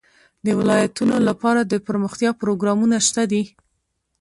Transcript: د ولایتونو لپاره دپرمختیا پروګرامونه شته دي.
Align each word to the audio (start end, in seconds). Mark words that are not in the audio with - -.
د 0.45 0.47
ولایتونو 0.59 1.15
لپاره 1.27 1.59
دپرمختیا 1.73 2.31
پروګرامونه 2.41 2.97
شته 3.07 3.23
دي. 3.31 3.43